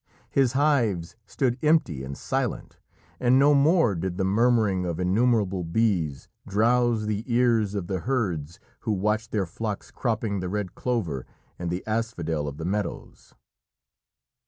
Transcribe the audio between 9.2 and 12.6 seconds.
their flocks cropping the red clover and the asphodel of